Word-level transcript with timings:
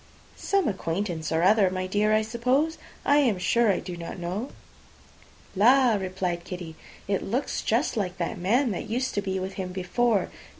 "Some 0.35 0.67
acquaintance 0.67 1.31
or 1.31 1.43
other, 1.43 1.69
my 1.69 1.85
dear, 1.85 2.11
I 2.11 2.23
suppose; 2.23 2.79
I 3.05 3.17
am 3.17 3.37
sure 3.37 3.71
I 3.71 3.79
do 3.79 3.95
not 3.95 4.17
know." 4.17 4.49
"La!" 5.55 5.93
replied 5.93 6.43
Kitty, 6.43 6.75
"it 7.07 7.21
looks 7.21 7.61
just 7.61 7.95
like 7.95 8.17
that 8.17 8.39
man 8.39 8.71
that 8.71 8.89
used 8.89 9.13
to 9.13 9.21
be 9.21 9.39
with 9.39 9.53
him 9.61 9.71
before. 9.71 10.31